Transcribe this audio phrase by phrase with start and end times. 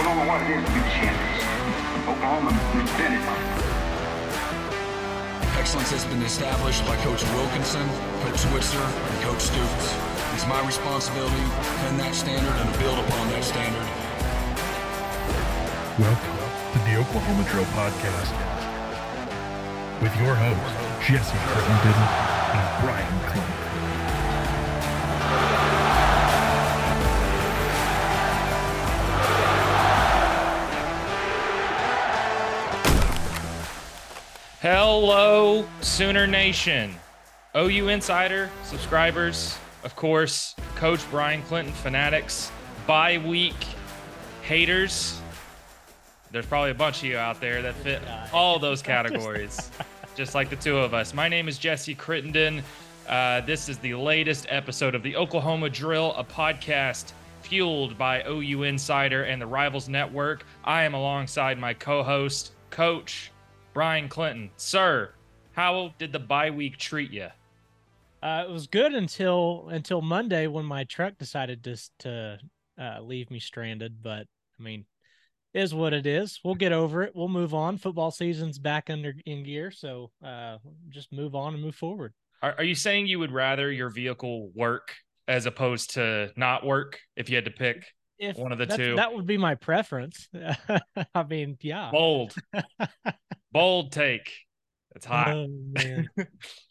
[0.00, 1.44] Oklahoma what it is to be the champions.
[2.08, 3.20] Oklahoma, we've it.
[5.60, 7.84] Excellence has been established by Coach Wilkinson,
[8.24, 9.86] Coach Switzer, and Coach Stoops.
[10.32, 13.88] It's my responsibility to defend that standard and to build upon that standard.
[16.00, 18.32] Welcome to the Oklahoma Drill Podcast
[20.00, 22.00] with your hosts, Jesse Crittenden
[22.56, 23.59] and Bryan Clinton.
[34.62, 36.94] Hello, Sooner Nation.
[37.56, 42.52] OU Insider subscribers, of course, Coach Bryan Clinton fanatics,
[42.86, 43.56] bye week
[44.42, 45.18] haters.
[46.30, 48.02] There's probably a bunch of you out there that fit
[48.34, 49.70] all those categories,
[50.14, 51.14] just like the two of us.
[51.14, 52.62] My name is Jesse Crittenden.
[53.08, 58.64] Uh, this is the latest episode of the Oklahoma Drill, a podcast fueled by OU
[58.64, 60.44] Insider and the Rivals Network.
[60.64, 63.29] I am alongside my co host, Coach
[63.72, 64.50] Bryan Clinton.
[64.56, 65.10] Sir,
[65.52, 67.28] how did the bye week treat you?
[68.22, 72.38] Uh, it was good until until Monday when my truck decided to to
[72.78, 74.02] uh, leave me stranded.
[74.02, 74.26] But
[74.58, 74.84] I mean,
[75.54, 76.40] is what it is.
[76.44, 77.14] We'll get over it.
[77.14, 77.78] We'll move on.
[77.78, 82.12] Football season's back under in gear, so uh, just move on and move forward.
[82.42, 84.94] Are, are you saying you would rather your vehicle work
[85.28, 87.86] as opposed to not work if you had to pick
[88.18, 88.96] If one of the two?
[88.96, 90.28] that would be my preference.
[91.14, 91.90] I mean, yeah.
[91.90, 92.34] Bold,
[93.52, 94.32] bold take.
[94.96, 95.28] It's hot.
[95.28, 95.46] Oh,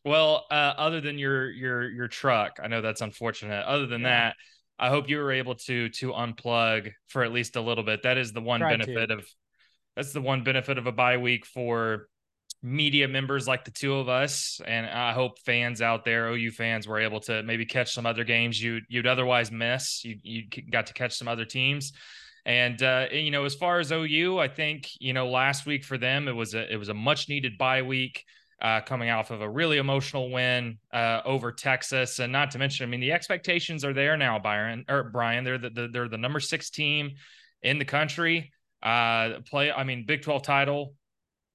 [0.06, 3.66] well, uh, other than your your your truck, I know that's unfortunate.
[3.66, 4.36] Other than that,
[4.78, 8.04] I hope you were able to to unplug for at least a little bit.
[8.04, 8.70] That is the one to.
[8.70, 9.26] benefit of
[9.96, 12.08] that's the one benefit of a bye week for
[12.62, 16.88] media members like the two of us and I hope fans out there OU fans
[16.88, 20.88] were able to maybe catch some other games you you'd otherwise miss you you got
[20.88, 21.94] to catch some other teams
[22.50, 26.00] and uh, you know, as far as OU, I think you know last week for
[26.00, 28.26] them it was a it was a much needed bye week,
[28.60, 32.86] uh, coming off of a really emotional win uh, over Texas, and not to mention,
[32.86, 35.44] I mean, the expectations are there now, Byron or Bryan.
[35.44, 37.12] They're the, the they're the number six team
[37.62, 38.52] in the country.
[38.82, 40.96] Uh, play, I mean, Big Twelve title,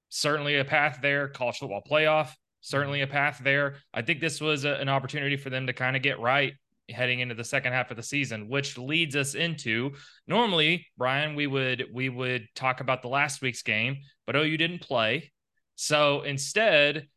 [0.07, 1.27] certainly a path there.
[1.27, 2.29] College football playoff,
[2.61, 3.75] certainly a path there.
[3.93, 6.53] I think this was a, an opportunity for them to kind of get right
[6.89, 9.91] heading into the second half of the season, which leads us into
[10.27, 14.57] normally, Bryan, we would we would talk about the last week's game, but oh, OU
[14.57, 15.31] didn't play.
[15.75, 17.07] So instead,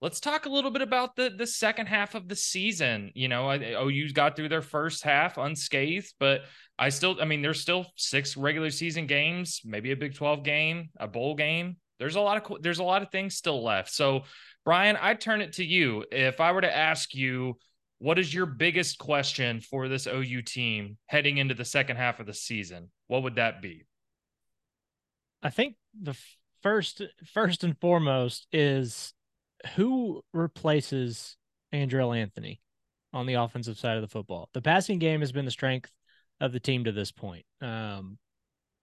[0.00, 3.10] let's talk a little bit about the the second half of the season.
[3.14, 6.42] You know, I- oh, OU got through their first half unscathed, but
[6.78, 10.90] I still, I mean, there's still six regular season games, maybe a Big 12 game,
[10.98, 11.76] a bowl game.
[11.98, 13.90] There's a lot of there's a lot of things still left.
[13.90, 14.24] So,
[14.64, 16.04] Bryan, I turn it to you.
[16.10, 17.58] If I were to ask you,
[17.98, 22.26] what is your biggest question for this OU team heading into the second half of
[22.26, 22.90] the season?
[23.06, 23.86] What would that be?
[25.42, 26.16] I think the
[26.62, 29.12] first first and foremost is
[29.76, 31.36] who replaces
[31.72, 32.60] Andrel Anthony
[33.12, 34.48] on the offensive side of the football.
[34.54, 35.90] The passing game has been the strength
[36.40, 37.44] of the team to this point.
[37.60, 38.18] Um,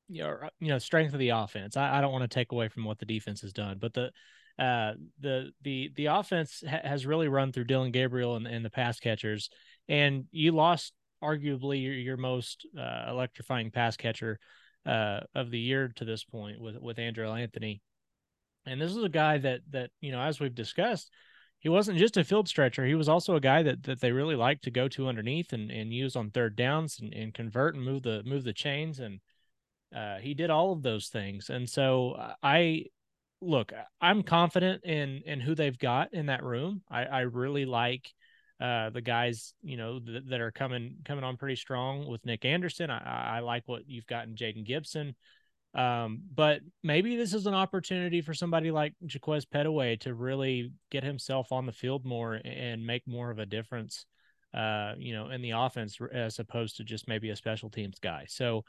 [0.07, 1.77] you know, you know, strength of the offense.
[1.77, 4.11] I, I don't want to take away from what the defense has done, but the
[4.61, 8.69] uh the the the offense ha- has really run through Dillon Gabriel and, and the
[8.69, 9.49] pass catchers,
[9.89, 14.39] and you lost arguably your, your most uh, electrifying pass catcher
[14.85, 17.81] uh, of the year to this point with with Andrel Anthony.
[18.65, 21.11] And this is a guy that that you know, as we've discussed,
[21.59, 22.85] he wasn't just a field stretcher.
[22.85, 25.71] He was also a guy that that they really like to go to underneath and,
[25.71, 28.99] and use on third downs and, and convert and move the move the chains.
[28.99, 29.19] And
[29.95, 31.49] uh, he did all of those things.
[31.49, 32.85] And so I
[33.41, 36.81] look, I'm confident in in who they've got in that room.
[36.89, 38.07] I, I really like
[38.59, 42.45] uh, the guys, you know, th- that are coming coming on pretty strong with Nick
[42.45, 42.89] Anderson.
[42.89, 45.15] I, I like what you've gotten Jayden Gibson.
[45.73, 51.03] Um, but maybe this is an opportunity for somebody like Jaquaize Pettaway to really get
[51.03, 54.05] himself on the field more and make more of a difference,
[54.53, 58.25] uh, you know, in the offense as opposed to just maybe a special teams guy.
[58.27, 58.65] So,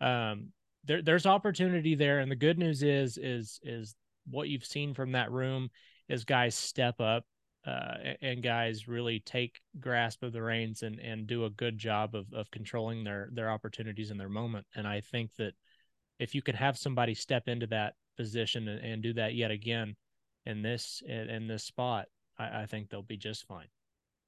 [0.00, 0.48] um,
[0.84, 3.94] there, there's opportunity there, and the good news is, is, is
[4.28, 5.70] what you've seen from that room
[6.08, 7.24] is guys step up
[7.66, 12.14] uh, and guys really take grasp of the reins and and do a good job
[12.14, 14.66] of of controlling their their opportunities in their moment.
[14.74, 15.54] And I think that
[16.18, 19.96] if you can have somebody step into that position and, and do that yet again
[20.44, 22.06] in this in, in this spot,
[22.38, 23.68] I, I think they'll be just fine.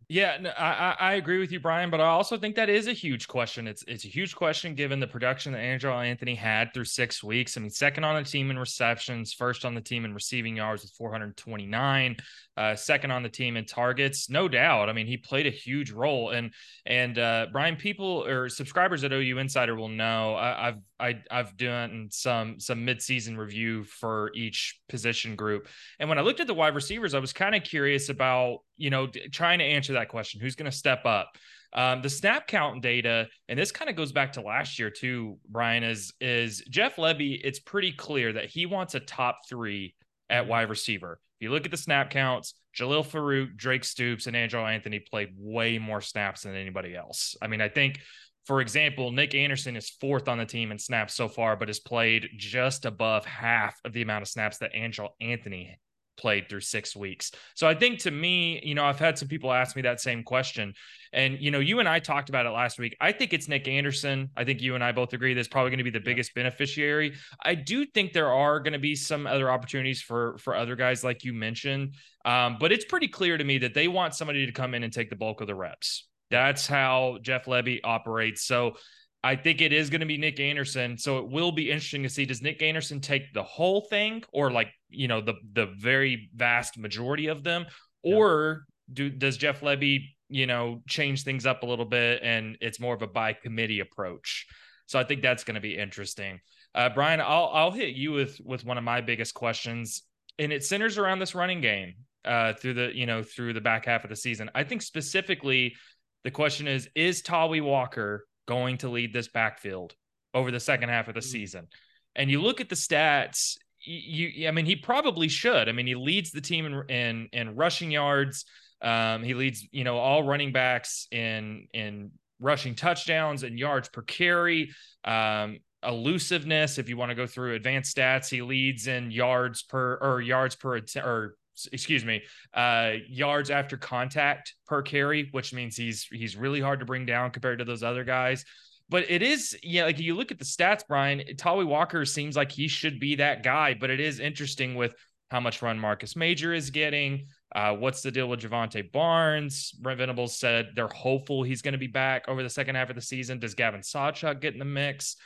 [0.08, 2.92] Yeah, no, I, I agree with you, Bryan, but I also think that is a
[2.92, 3.66] huge question.
[3.66, 7.56] It's it's a huge question given the production that Andrel Anthony had through six weeks.
[7.56, 10.82] I mean, second on the team in receptions, first on the team in receiving yards
[10.82, 12.16] with 429,
[12.56, 14.88] uh, second on the team in targets, no doubt.
[14.88, 16.30] I mean, he played a huge role.
[16.30, 16.52] And
[16.84, 21.56] and uh, Bryan, people or subscribers at OU Insider will know I, I've I, I've
[21.56, 25.68] done some some midseason review for each position group,
[25.98, 28.90] and when I looked at the wide receivers, I was kind of curious about you
[28.90, 31.32] know trying to answer that question: who's going to step up?
[31.72, 35.38] Um, the snap count data, and this kind of goes back to last year too,
[35.48, 37.40] Bryan, is is Jeff Lebby.
[37.42, 39.94] It's pretty clear that he wants a top three
[40.30, 41.18] at wide receiver.
[41.40, 45.30] If you look at the snap counts, Jalil Farooq, Drake Stoops, and Andrel Anthony played
[45.36, 47.36] way more snaps than anybody else.
[47.42, 47.98] I mean, I think
[48.46, 51.80] for example, Nick Anderson is fourth on the team in snaps so far, but has
[51.80, 55.78] played just above half of the amount of snaps that Andrel Anthony
[56.16, 57.32] played through six weeks.
[57.54, 60.22] So I think to me, you know, I've had some people ask me that same
[60.22, 60.74] question.
[61.12, 62.96] And, you know, you and I talked about it last week.
[63.00, 64.30] I think it's Nick Anderson.
[64.36, 67.14] I think you and I both agree that's probably going to be the biggest beneficiary.
[67.44, 71.04] I do think there are going to be some other opportunities for for other guys
[71.04, 71.94] like you mentioned.
[72.24, 74.92] Um, but it's pretty clear to me that they want somebody to come in and
[74.92, 76.08] take the bulk of the reps.
[76.30, 78.44] That's how Jeff Lebby operates.
[78.44, 78.76] So
[79.24, 80.98] I think it is going to be Nick Anderson.
[80.98, 84.50] So it will be interesting to see does Nick Anderson take the whole thing or
[84.50, 87.64] like, you know, the the very vast majority of them
[88.02, 92.78] or do does Jeff Lebby, you know, change things up a little bit and it's
[92.78, 94.46] more of a by committee approach.
[94.86, 96.40] So I think that's going to be interesting.
[96.74, 100.02] Uh, Bryan, I'll I'll hit you with with one of my biggest questions
[100.38, 101.94] and it centers around this running game
[102.26, 104.50] uh, through the, you know, through the back half of the season.
[104.54, 105.76] I think specifically
[106.24, 109.94] the question is Is Tawee Walker going to lead this backfield
[110.32, 111.24] over the second half of the mm.
[111.24, 111.68] season?
[112.16, 115.68] And you look at the stats, you, I mean, he probably should.
[115.68, 118.44] I mean, he leads the team in in, in rushing yards.
[118.80, 124.02] Um, he leads, you know, all running backs in in rushing touchdowns and yards per
[124.02, 124.70] carry.
[125.04, 129.98] Um, elusiveness, if you want to go through advanced stats, he leads in yards per
[130.00, 131.36] or yards per or
[131.72, 132.22] excuse me,
[132.52, 137.30] uh, yards after contact per carry, which means he's he's really hard to bring down
[137.30, 138.44] compared to those other guys.
[138.88, 142.52] But it is, yeah, like you look at the stats, Bryan, Tawee Walker seems like
[142.52, 143.74] he should be that guy.
[143.74, 144.94] But it is interesting with
[145.30, 147.26] how much run Marcus Major is getting.
[147.54, 149.72] Uh, what's the deal with Jovantae Barnes?
[149.72, 152.96] Brent Venables said they're hopeful he's going to be back over the second half of
[152.96, 153.38] the season.
[153.38, 155.16] Does Gavin Sawchuk get in the mix?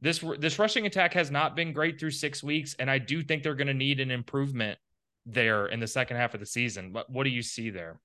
[0.00, 3.42] This this rushing attack has not been great through six weeks, and I do think
[3.42, 4.78] they're going to need an improvement
[5.26, 6.92] there in the second half of the season.
[6.92, 8.00] What what do you see there?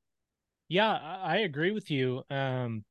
[0.68, 2.24] Yeah, I agree with you.
[2.30, 2.86] Um,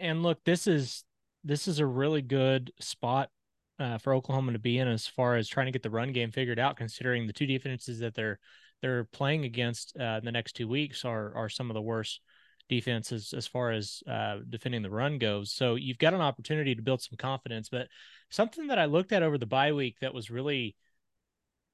[0.00, 1.04] and look, this is
[1.44, 3.30] this is a really good spot
[3.78, 6.30] uh, for Oklahoma to be in as far as trying to get the run game
[6.30, 8.38] figured out, considering the two defenses that they're
[8.80, 12.20] they're playing against uh, in the next two weeks are are some of the worst
[12.68, 15.52] defenses as far as uh, defending the run goes.
[15.52, 17.68] So you've got an opportunity to build some confidence.
[17.68, 17.88] But
[18.30, 20.76] something that I looked at over the bye week that was really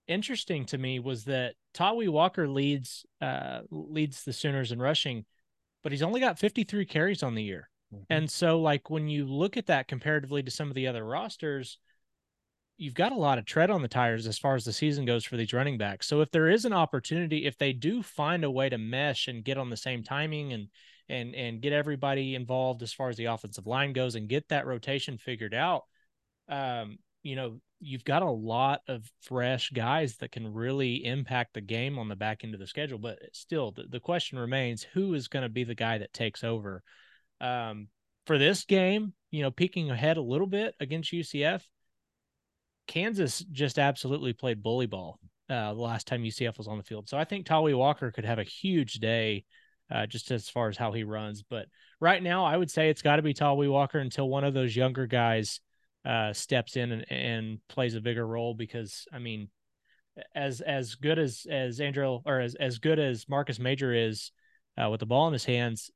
[0.08, 5.24] interesting to me was that Tawee Walker leads uh, leads the Sooners in rushing,
[5.82, 7.70] but he's only got 53 carries on the year.
[7.94, 8.04] Mm-hmm.
[8.10, 11.78] And so like when you look at that comparatively to some of the other rosters,
[12.76, 15.24] you've got a lot of tread on the tires as far as the season goes
[15.24, 16.06] for these running backs.
[16.06, 19.44] So if there is an opportunity, if they do find a way to mesh and
[19.44, 20.68] get on the same timing and
[21.10, 24.66] and and get everybody involved as far as the offensive line goes and get that
[24.66, 25.84] rotation figured out,
[26.48, 26.98] um,
[27.28, 31.98] you know, you've got a lot of fresh guys that can really impact the game
[31.98, 32.98] on the back end of the schedule.
[32.98, 36.42] But still, the, the question remains who is going to be the guy that takes
[36.42, 36.82] over?
[37.40, 37.88] Um,
[38.26, 41.62] for this game, you know, peeking ahead a little bit against UCF,
[42.86, 45.20] Kansas just absolutely played bully ball
[45.50, 47.10] uh, the last time UCF was on the field.
[47.10, 49.44] So I think Tawee Walker could have a huge day
[49.90, 51.42] uh, just as far as how he runs.
[51.42, 51.66] But
[52.00, 54.74] right now, I would say it's got to be Tawee Walker until one of those
[54.74, 55.60] younger guys
[56.08, 59.48] uh, steps in and, and plays a bigger role because I mean,
[60.34, 64.32] as as good as as Andrew or as as good as Marcus Major is
[64.82, 65.90] uh, with the ball in his hands,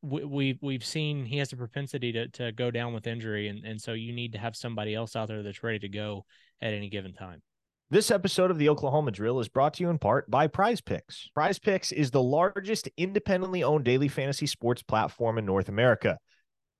[0.00, 3.64] we, we've we've seen he has a propensity to to go down with injury, and
[3.66, 6.24] and so you need to have somebody else out there that's ready to go
[6.62, 7.42] at any given time.
[7.90, 11.28] This episode of the Oklahoma Drill is brought to you in part by Prize Picks.
[11.34, 16.18] Prize Picks is the largest independently owned daily fantasy sports platform in North America.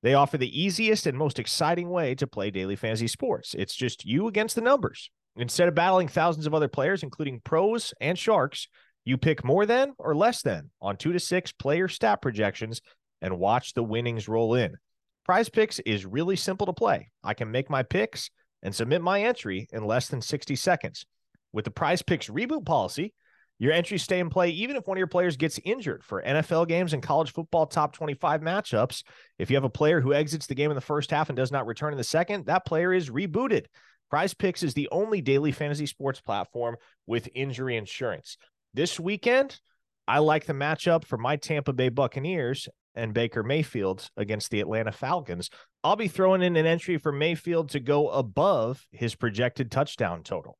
[0.03, 3.55] They offer the easiest and most exciting way to play daily fantasy sports.
[3.59, 5.11] It's just you against the numbers.
[5.37, 8.69] Instead of battling thousands of other players, including pros and sharks,
[9.05, 12.81] you pick more than or less than on two to six player stat projections
[13.23, 14.77] and watch the winnings roll in.
[15.25, 17.11] Prize Picks is really simple to play.
[17.25, 18.31] I can make my picks
[18.63, 21.05] and submit my entry in less than 60 seconds.
[21.53, 23.13] With the Prize Picks reboot policy,
[23.59, 26.69] Your entries stay in play even if one of your players gets injured for NFL
[26.69, 29.03] games and college football top 25 matchups.
[29.39, 31.53] If you have a player who exits the game in the first half and does
[31.53, 33.67] not return in the second, that player is rebooted.
[34.11, 38.37] Prize Picks is the only daily fantasy sports platform with injury insurance.
[38.75, 39.59] This weekend,
[40.07, 44.93] I like the matchup for my Tampa Bay Buccaneers and Baker Mayfield against the Atlanta
[44.93, 45.51] Falcons.
[45.83, 50.59] I'll be throwing in an entry for Mayfield to go above his projected touchdown total.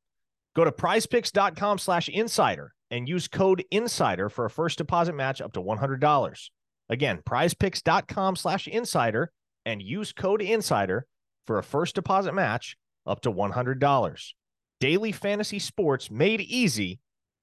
[0.55, 5.53] Go to prizepicks.com slash insider and use code insider for a first deposit match up
[5.53, 6.49] to $100.
[6.89, 9.31] Again, prizepicks.com slash insider
[9.65, 11.05] and use code insider
[11.45, 14.33] for a first deposit match up to $100.
[14.79, 16.99] Daily fantasy sports made easy.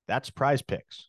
[0.07, 1.09] That's prize picks.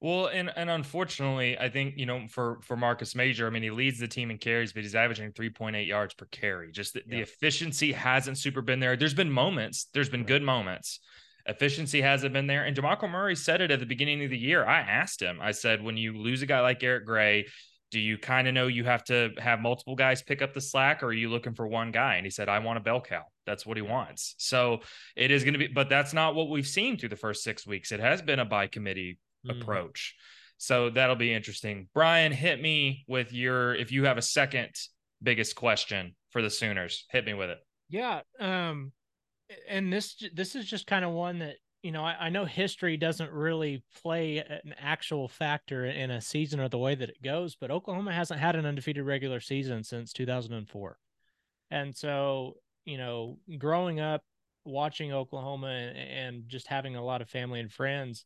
[0.00, 3.70] Well, and and unfortunately, I think you know for for Marcus Major, I mean, he
[3.70, 6.70] leads the team in carries, but he's averaging three point eight yards per carry.
[6.70, 7.16] Just the, yeah.
[7.16, 8.96] the, efficiency hasn't super been there.
[8.96, 11.00] There's been moments, there's been good moments.
[11.46, 12.64] Efficiency hasn't been there.
[12.64, 14.64] And DeMarco Murray said it at the beginning of the year.
[14.64, 17.46] I asked him, I said, when you lose a guy like Eric Gray,
[17.92, 21.02] do you kind of know you have to have multiple guys pick up the slack
[21.02, 23.22] or are you looking for one guy and he said i want a bell cow
[23.46, 24.80] that's what he wants so
[25.14, 27.64] it is going to be but that's not what we've seen through the first six
[27.64, 29.60] weeks it has been a by committee mm.
[29.60, 30.14] approach.
[30.58, 31.88] So that'll be interesting.
[31.92, 34.70] Bryan, hit me with your if you have a second
[35.22, 37.58] biggest question for the Sooners, hit me with it.
[37.88, 38.92] Yeah, um
[39.68, 42.96] and this this is just kind of one that you know I, I know history
[42.96, 47.56] doesn't really play an actual factor in a season or the way that it goes,
[47.56, 50.98] but Oklahoma hasn't had an undefeated regular season since 2004,
[51.70, 54.22] and so you know growing up
[54.64, 58.24] watching Oklahoma and, and just having a lot of family and friends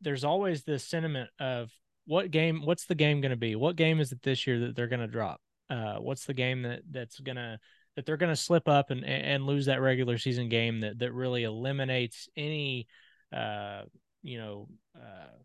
[0.00, 1.70] there's always this sentiment of
[2.06, 3.56] what game what's the game going to be?
[3.56, 5.40] What game is it this year that they're going to drop?
[5.70, 7.58] Uh, what's the game that that's going to
[7.96, 11.12] that they're going to slip up and and lose that regular season game that that
[11.12, 12.86] really eliminates any
[13.32, 13.82] uh,
[14.22, 15.36] you know uh,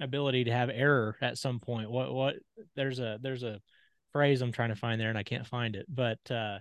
[0.00, 1.90] ability to have error at some point.
[1.90, 2.34] What what
[2.76, 3.60] there's a there's a
[4.12, 6.58] phrase i'm trying to find there and i can't find it but uh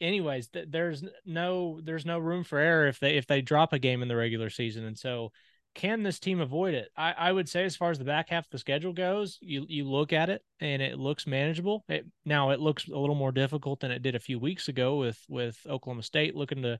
[0.00, 3.78] anyways th- there's no there's no room for error if they if they drop a
[3.78, 4.84] game in the regular season.
[4.84, 5.32] And so
[5.74, 6.90] can this team avoid it?
[6.96, 9.66] I, I would say as far as the back half of the schedule goes, you
[9.68, 11.84] you look at it and it looks manageable.
[11.88, 14.96] It, now it looks a little more difficult than it did a few weeks ago
[14.96, 16.78] with with Oklahoma State looking to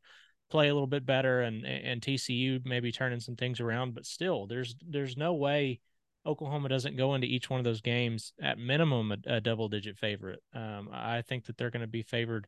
[0.51, 4.47] play a little bit better and and TCU maybe turning some things around, but still
[4.47, 5.81] there's there's no way
[6.27, 9.99] Oklahoma doesn't go into each one of those games at minimum a, a double digit
[9.99, 10.41] favorite.
[10.55, 12.47] Um, I think that they're going to be favored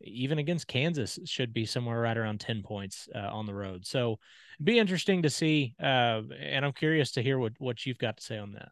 [0.00, 3.86] even against Kansas should be somewhere right around 10 points uh, on the road.
[3.86, 4.18] So
[4.62, 5.74] be interesting to see.
[5.80, 8.70] Uh, and I'm curious to hear what, what you've got to say on that.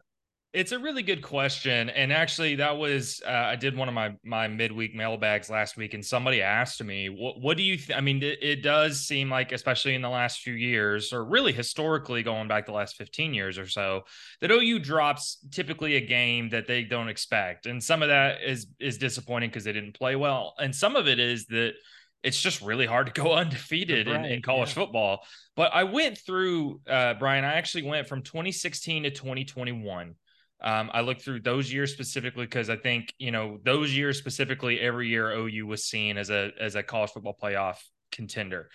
[0.55, 4.15] It's a really good question, and actually, that was uh, I did one of my
[4.23, 7.75] my midweek mailbags last week, and somebody asked me, "What what do you?
[7.75, 7.91] Th-?
[7.95, 11.51] I mean, it, it, does seem like, especially in the last few years, or really
[11.51, 14.03] historically going back the last fifteen years or so,
[14.39, 18.67] that OU drops typically a game that they don't expect, and some of that is
[18.79, 21.73] is disappointing because they didn't play well, and some of it is that."
[22.23, 24.73] it's just really hard to go undefeated right, in, in, college yeah.
[24.73, 25.19] football.
[25.55, 30.15] But I went through, uh, Bryan, I actually went from 2016 to 2021.
[30.65, 34.79] Um, I look through those years specifically because I think you know those years specifically.
[34.79, 37.77] Every year OU was seen as a as a college football playoff
[38.11, 38.69] contender.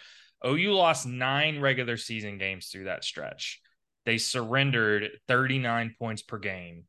[0.46, 3.60] OU lost nine regular season games through that stretch.
[4.06, 6.84] They surrendered 39 points per game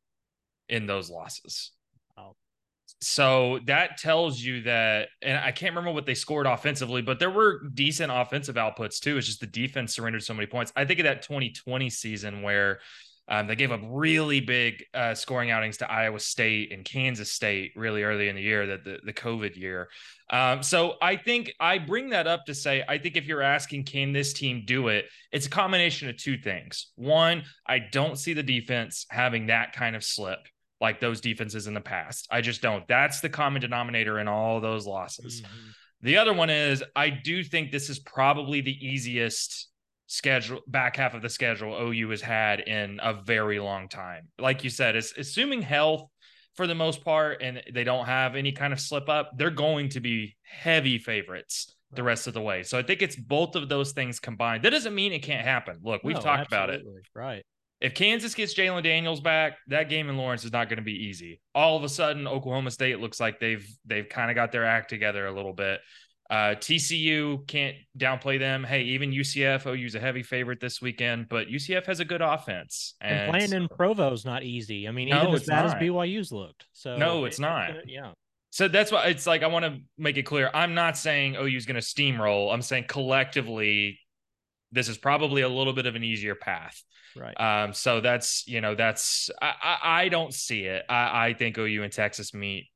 [0.70, 1.72] in those losses.
[3.00, 7.31] So that tells you that, and I can't remember what they scored offensively, but there
[7.31, 9.17] were decent offensive outputs too.
[9.17, 10.72] It's just the defense surrendered so many points.
[10.75, 12.79] I think of that 2020 season where
[13.28, 17.72] um, they gave up really big uh, scoring outings to Iowa State and Kansas State
[17.75, 19.90] really early in the year, that the, the COVID year.
[20.30, 23.86] Um, so I think I bring that up to say I think if you're asking,
[23.86, 25.06] can this team do it?
[25.32, 26.92] It's a combination of two things.
[26.96, 30.40] One, I don't see the defense having that kind of slip
[30.82, 32.28] like those defenses in the past.
[32.32, 32.88] I just don't.
[32.88, 35.42] That's the common denominator in all those losses.
[35.42, 35.70] Mm-hmm.
[36.01, 39.68] The other one is I do think this is probably the easiest
[40.12, 44.27] schedule back half of the schedule OU has had in a very long time.
[44.38, 46.03] Like you said, it's assuming health
[46.56, 49.88] for the most part and they don't have any kind of slip up, they're going
[49.89, 52.62] to be heavy favorites the rest of the way.
[52.63, 54.63] So I think it's both of those things combined.
[54.63, 55.77] That doesn't mean it can't happen.
[55.82, 56.75] Look, we've no, talked absolutely.
[56.75, 57.06] about it.
[57.15, 57.46] Right.
[57.80, 61.06] If Kansas gets Jalon Daniels back, that game in Lawrence is not going to be
[61.06, 61.39] easy.
[61.56, 64.89] All of a sudden, Oklahoma State looks like they've they've kind of got their act
[64.89, 65.80] together a little bit.
[66.32, 68.64] Uh, TCU can't downplay them.
[68.64, 72.96] Hey, even UCF, OU's a heavy favorite this weekend, but UCF has a good offense.
[73.02, 74.88] And, and playing in Provo is not easy.
[74.88, 75.76] I mean, no, even as bad not.
[75.76, 76.68] as BYU's looked.
[76.72, 77.70] So no, it's it, not.
[77.72, 78.14] It, yeah.
[78.50, 80.50] So that's why it's like I want to make it clear.
[80.54, 82.54] I'm not saying OU's going to steamroll.
[82.54, 84.00] I'm saying collectively,
[84.72, 86.82] this is probably a little bit of an easier path.
[87.14, 87.38] Right.
[87.40, 90.86] Um, so that's you know that's I I, I don't see it.
[90.88, 92.68] I, I think OU and Texas meet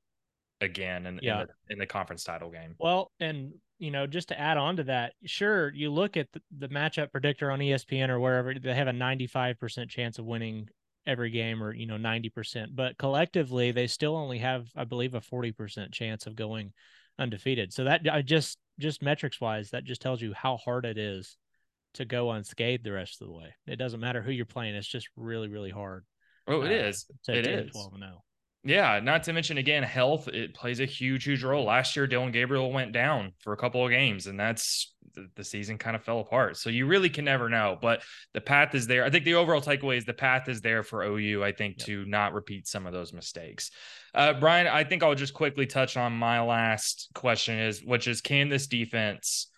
[0.61, 1.41] again in, Yeah.
[1.41, 2.75] in, the, in the conference title game.
[2.79, 6.41] Well, and you know, just to add on to that, sure, you look at the,
[6.59, 10.69] the matchup predictor on ESPN or wherever they have a 95% chance of winning
[11.05, 15.19] every game or, you know, 90%, but collectively they still only have, I believe, a
[15.19, 16.71] 40% chance of going
[17.19, 17.73] undefeated.
[17.73, 21.37] So that I just, just metrics wise, that just tells you how hard it is
[21.95, 23.53] to go unscathed the rest of the way.
[23.67, 24.75] It doesn't matter who you're playing.
[24.75, 26.05] It's just really, really hard
[26.47, 27.05] Oh, it Uh, is.
[27.27, 28.07] It 12 and oh.
[28.07, 28.23] 0.
[28.65, 31.65] Yeah, not to mention again, health it plays a huge, huge role.
[31.65, 34.91] Last year, Dillon Gabriel went down for a couple of games, and that's
[35.35, 36.57] the, season kind of fell apart.
[36.57, 37.77] So you really can never know.
[37.79, 38.01] But
[38.33, 39.05] the path is there.
[39.05, 41.43] I think the overall takeaway is the path is there for OU.
[41.43, 41.85] I think Yep.
[41.85, 43.69] to not repeat some of those mistakes.
[44.15, 48.21] Uh, Bryan, I think I'll just quickly touch on my last question is, which is,
[48.21, 49.51] can this defense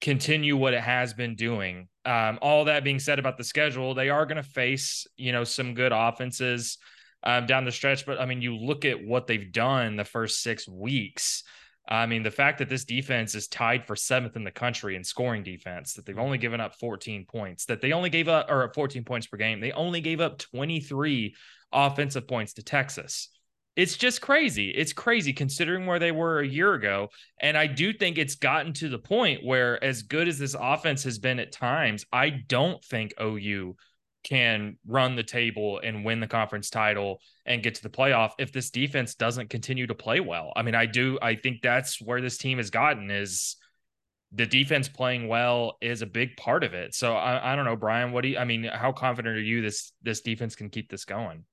[0.00, 1.88] continue what it has been doing?
[2.04, 5.44] Um, all that being said about the schedule, they are going to face you know
[5.44, 6.78] some good offenses
[7.24, 8.06] um, down the stretch.
[8.06, 11.42] But I mean, you look at what they've done the first six weeks.
[11.86, 15.04] I mean, the fact that this defense is tied for seventh in the country in
[15.04, 18.72] scoring defense, that they've only given up 14 points, that they only gave up or
[18.74, 21.34] 14 points per game, they only gave up 23
[21.72, 23.28] offensive points to Texas.
[23.76, 24.70] It's just crazy.
[24.70, 27.08] It's crazy considering where they were a year ago.
[27.40, 31.02] And I do think it's gotten to the point where, as good as this offense
[31.02, 33.76] has been at times, I don't think OU
[34.24, 38.52] can run the table and win the conference title and get to the playoff if
[38.52, 40.52] this defense doesn't continue to play well.
[40.56, 43.56] I mean, I do I think that's where this team has gotten is
[44.32, 46.94] the defense playing well is a big part of it.
[46.94, 49.62] So I, I don't know, Bryan, what do you I mean, how confident are you
[49.62, 51.44] this this defense can keep this going?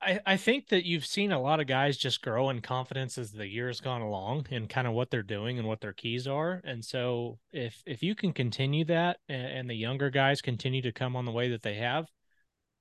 [0.00, 3.32] I, I think that you've seen a lot of guys just grow in confidence as
[3.32, 6.60] the years gone along and kind of what they're doing and what their keys are.
[6.64, 10.92] And so if if you can continue that and, and the younger guys continue to
[10.92, 12.10] come on the way that they have,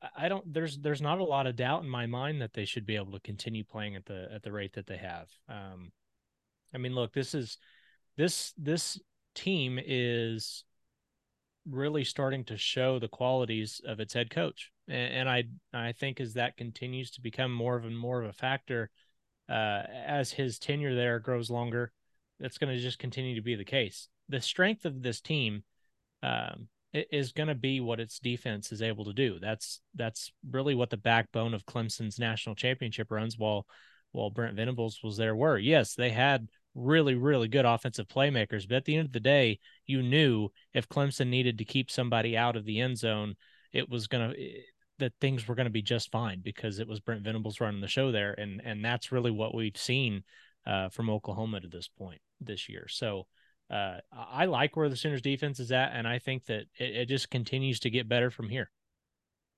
[0.01, 2.65] I- I don't there's there's not a lot of doubt in my mind that they
[2.65, 5.29] should be able to continue playing at the at the rate that they have.
[5.50, 5.91] Um
[6.74, 7.57] I mean look, this is
[8.17, 9.00] this this
[9.36, 10.65] team is
[11.69, 14.72] really starting to show the qualities of its head coach.
[14.87, 18.29] And, and I I think as that continues to become more of and more of
[18.29, 18.89] a factor
[19.49, 21.91] uh, as his tenure there grows longer,
[22.39, 24.09] that's going to just continue to be the case.
[24.29, 25.63] The strength of this team
[26.24, 29.39] um, is going to be what its defense is able to do.
[29.39, 33.37] That's that's really what the backbone of Clemson's national championship runs.
[33.37, 33.65] While
[34.11, 38.77] while Brent Venables was there, were yes they had really really good offensive playmakers, but
[38.77, 42.55] at the end of the day, you knew if Clemson needed to keep somebody out
[42.55, 43.35] of the end zone,
[43.71, 44.51] it was going to
[45.00, 47.88] that things were going to be just fine because it was Brent Venables running the
[47.88, 50.24] show there, and and that's really what we've seen
[50.66, 52.88] uh, from Oklahoma to this point this year.
[52.88, 53.27] So
[53.70, 57.05] uh, I like where the Sooners defense is at, and I think that it, it
[57.10, 58.70] just continues to get better from here.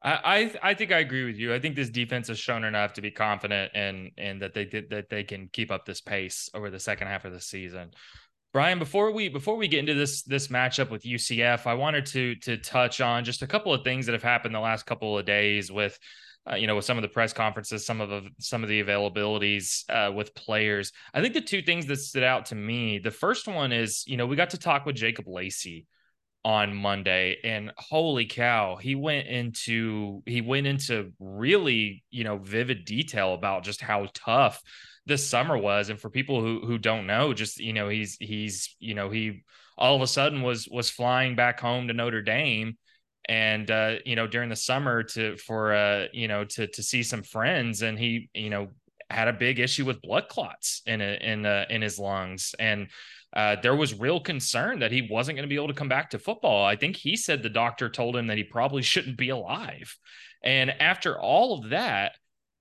[0.04, 1.54] I I think I agree with you.
[1.54, 4.92] I think this defense has shown enough to be confident and and that they did
[4.92, 7.92] that they can keep up this pace over the second half of the season.
[8.58, 12.34] Bryan, before we before we get into this this matchup with UCF, I wanted to
[12.38, 15.28] to touch on just a couple of things that have happened the last couple of
[15.28, 15.96] days with
[16.50, 18.82] uh, you know with some of the press conferences, some of the some of the
[18.82, 20.92] availabilities uh, with players.
[21.14, 24.18] I think the two things that stood out to me, the first one is you
[24.18, 25.86] know we got to talk with Jacob Lacey
[26.44, 32.86] on Monday and holy cow he went into he went into really you know vivid
[32.86, 34.64] detail about just how tough
[35.08, 38.76] this summer was and for people who who don't know just you know he's he's
[38.80, 39.44] you know he
[39.78, 42.78] all of a sudden was was flying back home to Notre Dame
[43.26, 47.04] and uh you know during the summer to for uh you know to to see
[47.04, 48.68] some friends and he you know
[49.10, 52.90] had a big issue with blood clots in a, in uh, in his lungs and
[53.34, 56.10] uh, there was real concern that he wasn't going to be able to come back
[56.10, 56.66] to football.
[56.66, 59.96] I think he said the doctor told him that he probably shouldn't be alive.
[60.44, 62.14] And after all of that,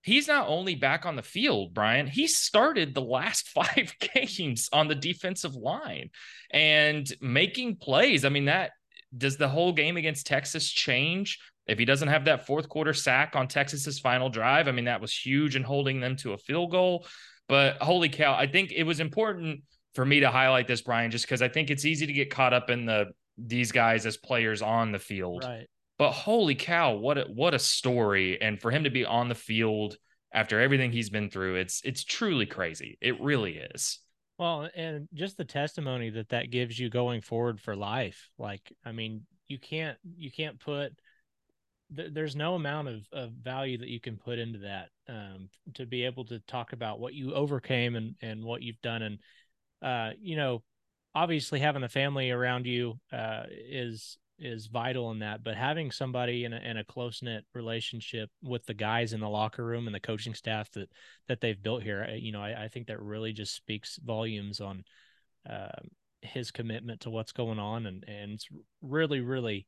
[0.06, 4.88] he's not only back on the field, Bryan, he started the last five games on
[4.88, 6.10] the defensive line
[6.50, 8.24] and making plays.
[8.24, 8.70] I mean, that
[9.16, 11.38] does the whole game against Texas change?
[11.66, 15.00] If he doesn't have that fourth quarter sack on Texas's final drive, I mean, that
[15.00, 17.06] was huge in holding them to a field goal.
[17.48, 19.62] But holy cow, I think it was important
[19.94, 22.52] for me to highlight this, Bryan, just because I think it's easy to get caught
[22.52, 23.06] up in the
[23.38, 25.44] these guys as players on the field.
[25.44, 25.66] Right.
[25.98, 28.40] But holy cow, what a what a story.
[28.40, 29.96] And for him to be on the field
[30.32, 32.98] after everything he's been through, it's it's truly crazy.
[33.00, 34.00] It really is.
[34.38, 38.28] Well, and just the testimony that that gives you going forward for life.
[38.38, 40.92] Like, I mean, you can't you can't put
[41.94, 45.86] th- there's no amount of, of value that you can put into that um, to
[45.86, 49.18] be able to talk about what you overcame and and what you've done and
[49.82, 50.62] uh, you know
[51.14, 55.42] obviously having a family around you uh, is is vital in that.
[55.42, 59.28] But having somebody in a, in a close knit relationship with the guys in the
[59.28, 60.90] locker room and the coaching staff that
[61.28, 64.84] that they've built here, you know, I, I think that really just speaks volumes on
[65.48, 65.80] uh,
[66.22, 68.48] his commitment to what's going on, and and it's
[68.82, 69.66] really really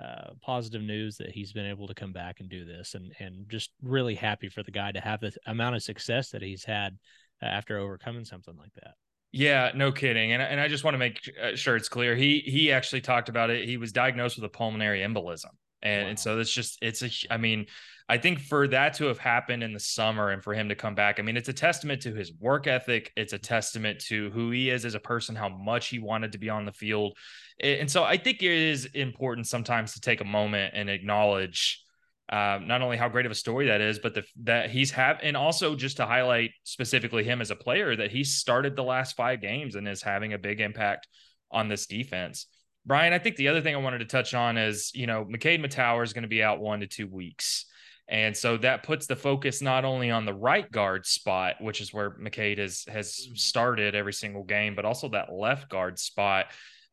[0.00, 3.48] uh, positive news that he's been able to come back and do this, and and
[3.48, 6.98] just really happy for the guy to have the amount of success that he's had
[7.40, 8.94] after overcoming something like that.
[9.32, 10.32] Yeah, no kidding.
[10.32, 12.14] And and I just want to make uh, sure it's clear.
[12.14, 13.66] He he actually talked about it.
[13.66, 15.50] He was diagnosed with a pulmonary embolism.
[15.82, 16.08] And, wow.
[16.10, 17.66] and so it's just it's a I mean,
[18.10, 20.94] I think for that to have happened in the summer and for him to come
[20.94, 23.10] back, I mean, it's a testament to his work ethic.
[23.16, 26.38] It's a testament to who he is as a person, how much he wanted to
[26.38, 27.16] be on the field.
[27.58, 31.82] And so I think it is important sometimes to take a moment and acknowledge
[32.32, 35.18] uh, not only how great of a story that is, but the, that he's have,
[35.22, 39.14] and also just to highlight specifically him as a player that he started the last
[39.14, 41.06] five games and is having a big impact
[41.50, 42.46] on this defense.
[42.86, 45.62] Bryan, I think the other thing I wanted to touch on is, you know, McKade
[45.62, 47.66] Mettauer is going to be out one to two weeks.
[48.08, 51.92] And so that puts the focus not only on the right guard spot, which is
[51.92, 56.46] where McKade has has started every single game, but also that left guard spot,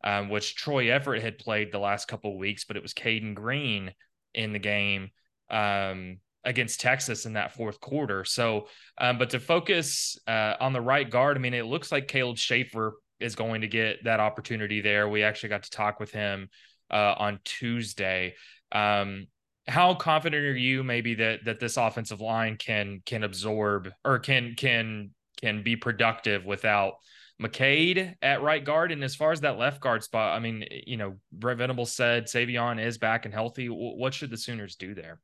[0.04, 3.32] um, which Troy Everett had played the last couple of weeks, but it was Cayden
[3.32, 3.92] Green
[4.34, 5.10] in the game
[5.50, 8.24] um, against Texas in that fourth quarter.
[8.24, 12.08] So, um, but to focus uh, on the right guard, I mean, it looks like
[12.08, 15.08] Caleb Shaffer is going to get that opportunity there.
[15.08, 16.48] We actually got to talk with him
[16.90, 18.34] uh, on Tuesday.
[18.72, 19.26] Um,
[19.68, 24.54] how confident are you maybe that that this offensive line can can absorb or can
[24.56, 25.10] can
[25.40, 26.94] can be productive without
[27.40, 28.92] McKade at right guard.
[28.92, 32.26] And as far as that left guard spot, I mean, you know, Brent Venables said
[32.26, 33.66] Savion is back and healthy.
[33.66, 35.20] What should the Sooners do there?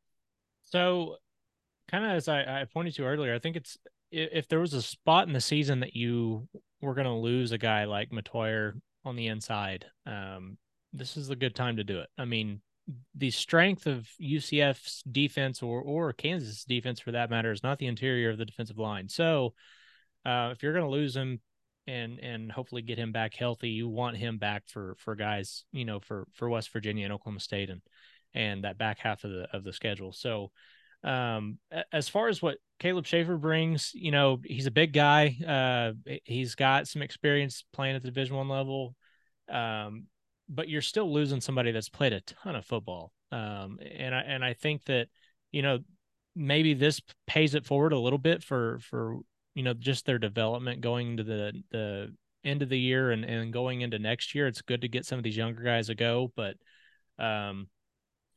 [0.67, 1.17] So,
[1.89, 3.79] kind of as I, I pointed to earlier, I think it's
[4.11, 6.49] if there was a spot in the season that you
[6.81, 10.59] were going to lose a guy like Mettauer on the inside, um,
[10.93, 12.09] this is a good time to do it.
[12.19, 12.61] I mean,
[13.15, 17.87] the strength of UCF's defense or or Kansas defense for that matter is not the
[17.87, 19.09] interior of the defensive line.
[19.09, 19.55] So,
[20.25, 21.41] uh, if you're going to lose him
[21.87, 25.85] and and hopefully get him back healthy, you want him back for for guys, you
[25.85, 27.83] know, for for West Virginia and Oklahoma State and
[28.37, 30.13] and that back half of the of the schedule.
[30.13, 30.53] So
[31.03, 31.59] um
[31.93, 35.37] as far as what Caleb Shaffer brings, you know, he's a big guy.
[35.47, 38.95] Uh he's got some experience playing at the division one level.
[39.51, 40.05] Um
[40.49, 43.13] but you're still losing somebody that's played a ton of football.
[43.33, 45.09] Um and I and I think that,
[45.51, 45.79] you know,
[46.35, 49.17] maybe this pays it forward a little bit for for
[49.55, 53.53] you know just their development going into the the end of the year and, and
[53.53, 54.47] going into next year.
[54.47, 56.57] It's good to get some of these younger guys a go, but
[57.19, 57.69] um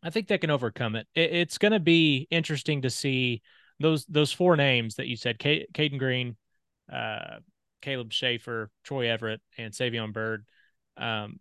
[0.03, 1.07] I think they can overcome it.
[1.15, 3.41] it it's going to be interesting to see
[3.79, 6.35] those those four names that you said: K- Cayden Green,
[6.91, 7.37] uh,
[7.81, 10.45] Caleb Shaffer, Troy Everett, and Savion Byrd.
[10.97, 11.39] Um,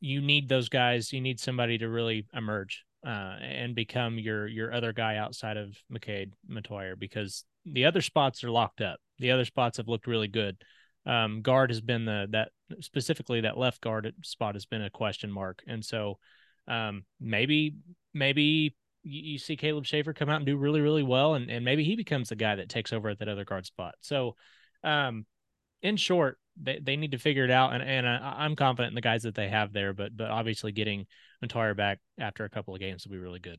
[0.00, 1.12] you need those guys.
[1.12, 5.76] You need somebody to really emerge uh, and become your your other guy outside of
[5.92, 8.98] McKade Mettauer because the other spots are locked up.
[9.18, 10.56] The other spots have looked really good.
[11.06, 15.30] Um, guard has been the that specifically that left guard spot has been a question
[15.30, 16.18] mark, and so
[16.68, 17.76] um, maybe
[18.14, 21.84] maybe you, see Caleb Shaffer come out and do really really well, and and maybe
[21.84, 23.94] he becomes the guy that takes over at that other guard spot.
[24.00, 24.36] So,
[24.82, 25.26] um,
[25.82, 28.94] in short, they, they need to figure it out, and and I, am confident in
[28.94, 31.06] the guys that they have there, but but obviously getting
[31.44, 33.58] Mettauer back after a couple of games will be really good.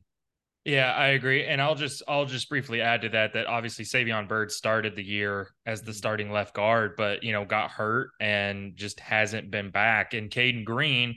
[0.64, 1.46] Yeah, I agree.
[1.46, 5.02] And I'll just I'll just briefly add to that that obviously Savion Byrd started the
[5.02, 5.96] year as the mm-hmm.
[5.96, 10.12] starting left guard, but you know, got hurt and just hasn't been back.
[10.12, 11.16] And Cayden Green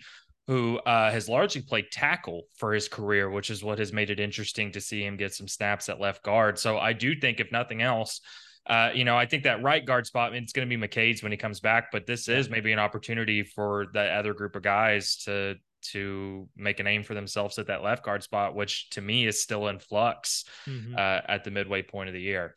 [0.51, 4.19] who uh, has largely played tackle for his career, which is what has made it
[4.19, 6.59] interesting to see him get some snaps at left guard.
[6.59, 8.19] So I do think, if nothing else,
[8.67, 11.31] uh, you know, I think that right guard spot, it's going to be McKade's when
[11.31, 15.15] he comes back, but this is maybe an opportunity for that other group of guys
[15.23, 15.55] to
[15.93, 19.41] to make a name for themselves at that left guard spot, which to me is
[19.41, 20.95] still in flux mm-hmm.
[20.95, 22.55] uh, at the midway point of the year.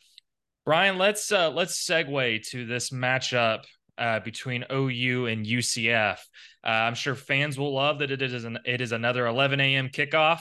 [0.64, 3.66] Bryan, let's uh, let's segue to this matchup
[3.98, 6.18] uh, between OU and UCF.
[6.64, 9.88] Uh, I'm sure fans will love that it is an, it is another 11 a.m.
[9.88, 10.40] kickoff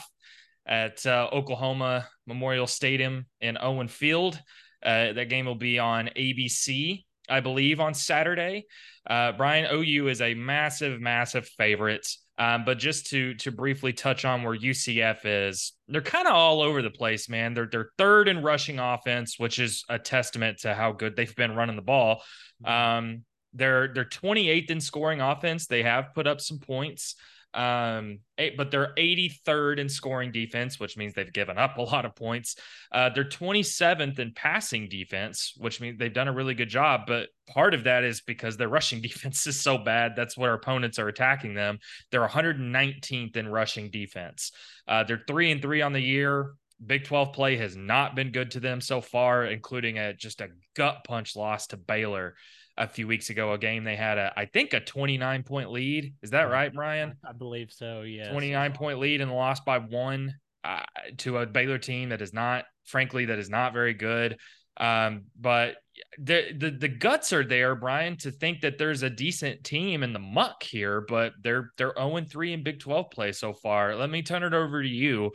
[0.66, 4.40] at uh, Oklahoma Memorial Stadium in Owen Field.
[4.84, 8.66] Uh, that game will be on ABC, I believe, on Saturday.
[9.08, 12.06] Uh, Bryan OU is a massive, massive favorite.
[12.36, 16.62] Um, but just to to briefly touch on where UCF is, they're kind of all
[16.62, 17.54] over the place, man.
[17.54, 21.54] They're they're third in rushing offense, which is a testament to how good they've been
[21.54, 22.22] running the ball.
[22.64, 22.72] Mm-hmm.
[22.72, 25.66] Um, they're they're 28th in scoring offense.
[25.66, 27.14] They have put up some points.
[27.54, 32.04] Um, eight, but they're 83rd in scoring defense, which means they've given up a lot
[32.04, 32.56] of points.
[32.90, 37.02] Uh, they're 27th in passing defense, which means they've done a really good job.
[37.06, 40.14] But part of that is because their rushing defense is so bad.
[40.16, 41.78] That's what our opponents are attacking them.
[42.10, 44.50] They're 119th in rushing defense.
[44.88, 46.54] Uh, they're three and three on the year.
[46.84, 50.48] Big 12 play has not been good to them so far, including a just a
[50.74, 52.34] gut punch loss to Baylor
[52.76, 56.14] a few weeks ago, a game they had a I think a 29 point lead.
[56.22, 57.14] Is that right, Bryan?
[57.26, 58.02] I believe so.
[58.02, 58.30] Yeah.
[58.30, 60.34] 29 point lead and lost by one
[60.64, 60.80] uh,
[61.18, 64.38] to a Baylor team that is not, frankly, that is not very good.
[64.76, 65.76] Um, but
[66.18, 70.12] the, the the guts are there, Bryan, to think that there's a decent team in
[70.12, 73.94] the muck here, but they're they're 0 3 in Big 12 play so far.
[73.94, 75.30] Let me turn it over to you.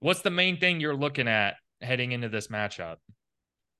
[0.00, 2.96] What's the main thing you're looking at heading into this matchup?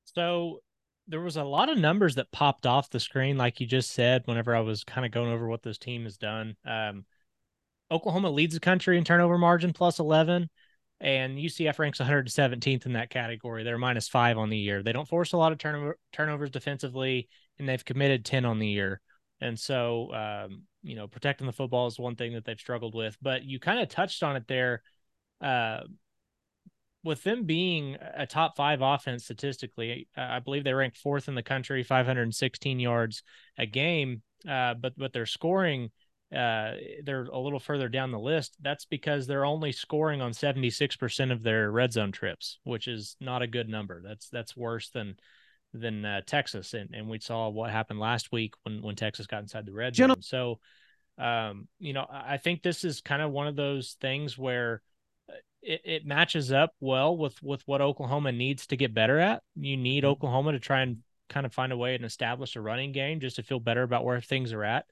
[0.04, 0.60] So
[1.08, 4.22] there was a lot of numbers that popped off the screen, like you just said,
[4.26, 6.56] whenever I was kind of going over what this team has done.
[6.64, 7.04] Um,
[7.90, 10.48] Oklahoma leads the country in turnover margin plus 11,
[11.00, 13.64] and UCF ranks 117th in that category.
[13.64, 14.82] They're minus five on the year.
[14.82, 18.68] They don't force a lot of turnover, turnovers defensively, and they've committed 10 on the
[18.68, 19.00] year.
[19.40, 23.18] And so, um, you know, protecting the football is one thing that they've struggled with.
[23.20, 24.82] But you kind of touched on it there.
[25.40, 25.80] Uh,
[27.04, 31.42] with them being a top five offense statistically, I believe they ranked fourth in the
[31.42, 33.22] country, 516 yards
[33.58, 34.22] a game.
[34.48, 35.90] Uh, but but their scoring,
[36.34, 36.72] uh,
[37.04, 38.56] they're a little further down the list.
[38.60, 43.42] That's because they're only scoring on 76% of their red zone trips, which is not
[43.42, 44.02] a good number.
[44.04, 45.16] That's that's worse than
[45.74, 49.42] than uh, Texas, and and we saw what happened last week when when Texas got
[49.42, 50.22] inside the red zone.
[50.22, 50.60] So,
[51.18, 54.82] um, you know, I think this is kind of one of those things where
[55.62, 59.42] it, it matches up well with with what Oklahoma needs to get better at.
[59.56, 60.10] You need mm-hmm.
[60.10, 60.98] Oklahoma to try and
[61.28, 64.04] kind of find a way and establish a running game just to feel better about
[64.04, 64.86] where things are at.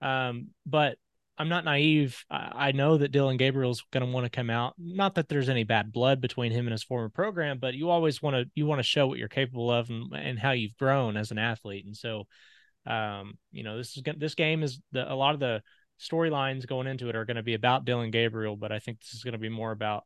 [0.00, 0.96] Um, but
[1.38, 2.24] I'm not naive.
[2.30, 4.74] I, I know that Dillon Gabriel's going to want to come out.
[4.78, 8.22] Not that there's any bad blood between him and his former program, but you always
[8.22, 11.16] want to you want to show what you're capable of and, and how you've grown
[11.16, 11.84] as an athlete.
[11.84, 12.26] And so,
[12.86, 15.62] um, you know, this is this game is the, a lot of the
[16.00, 19.14] storylines going into it are going to be about Dillon Gabriel, but I think this
[19.14, 20.04] is going to be more about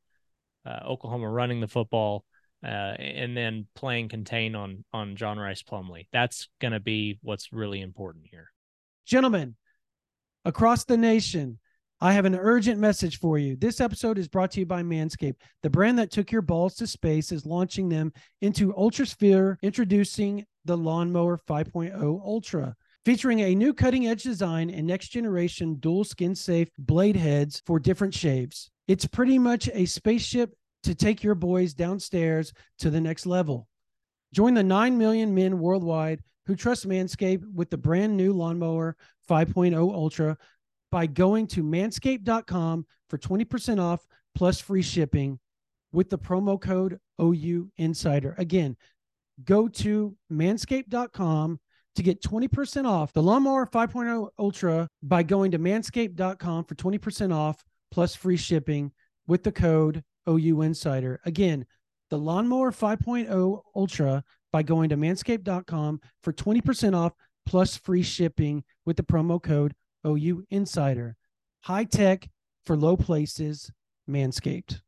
[0.85, 2.25] Oklahoma running the football
[2.65, 6.07] uh, and then playing contain on on John Rhys Plumlee.
[6.13, 8.51] That's going to be what's really important here.
[9.07, 9.57] Gentlemen,
[10.45, 11.59] across the nation,
[12.01, 13.57] I have an urgent message for you.
[13.57, 15.37] This episode is brought to you by Manscaped.
[15.63, 20.77] The brand that took your balls to space is launching them into Ultrasphere, introducing the
[20.77, 22.77] Lawnmower 5.0 Ultra
[23.07, 27.79] featuring a new cutting edge design and next generation dual skin safe blade heads for
[27.79, 28.69] different shaves.
[28.89, 33.69] It's pretty much a spaceship to take your boys downstairs to the next level.
[34.35, 38.97] Join the 9 million men worldwide who trust Manscaped with the brand new Lawnmower
[39.31, 40.37] 5.0 Ultra
[40.91, 45.39] by going to manscaped.com for 20% off plus free shipping
[45.93, 48.35] with the promo code OU Insider.
[48.37, 48.77] Again,
[49.45, 51.61] go to manscaped.com
[51.97, 57.65] to get 20% off the Lawnmower 5.0 Ultra by going to manscaped.com for 20% off
[57.91, 58.93] plus free shipping
[59.27, 61.21] with the code OU Insider.
[61.25, 61.67] Again,
[62.11, 67.13] the Lawnmower 5.0 Ultra by going to manscaped.com for 20% off
[67.45, 69.75] plus free shipping with the promo code
[70.07, 71.17] OU Insider.
[71.63, 72.29] High tech
[72.65, 73.71] for low places,
[74.09, 74.81] Manscaped.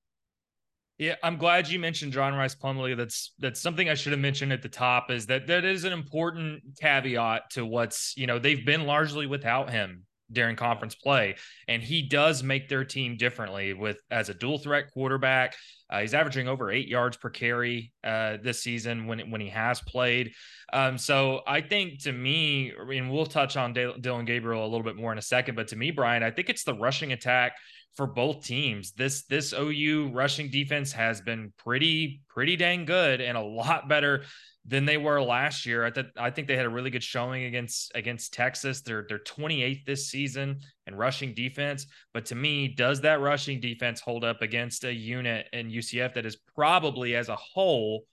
[0.99, 2.97] Yeah, I'm glad you mentioned John Rhys Plumlee.
[2.97, 5.13] That's that's something I should have mentioned at the top.
[5.13, 9.71] Is that that is an important caveat to what's you know they've been largely without
[9.71, 11.37] him during conference play,
[11.69, 15.55] and he does make their team differently with as a dual threat quarterback.
[15.89, 19.81] Uh, he's averaging over eight yards per carry uh, this season when when he has
[19.81, 20.33] played.
[20.73, 24.83] Um, so I think to me, I mean, we'll touch on Dillon Gabriel a little
[24.83, 27.53] bit more in a second, but to me, Bryan, I think it's the rushing attack
[27.97, 28.93] for both teams.
[28.93, 34.25] This this OU rushing defense has been pretty pretty dang good and a lot better
[34.65, 35.85] than they were last year.
[35.85, 38.83] I, th- I think they had a really good showing against against Texas.
[38.83, 41.87] They're they're 28th this season in rushing defense.
[42.13, 46.27] But to me, does that rushing defense hold up against a unit in UCF that
[46.27, 48.05] is probably as a whole